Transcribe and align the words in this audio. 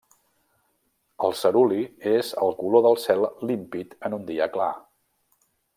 El 1.27 1.35
ceruli 1.41 1.83
és 2.13 2.33
el 2.47 2.57
color 2.63 2.85
del 2.89 2.99
cel 3.05 3.29
límpid 3.53 3.97
en 4.09 4.21
un 4.21 4.29
dia 4.33 4.53
clar. 4.57 4.71